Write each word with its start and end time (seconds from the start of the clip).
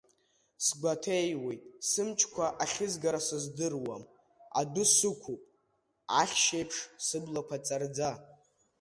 Сгәаҭеиуеит, 0.65 1.63
сымчқәа 1.89 2.45
ахьызгара 2.63 3.19
сыздыруам, 3.27 4.03
адәы 4.59 4.83
сықәуп, 4.95 5.41
ахьшь 6.21 6.49
еиԥш, 6.57 6.77
сыблақәа 7.05 7.57
ҵарӡа. 7.65 8.11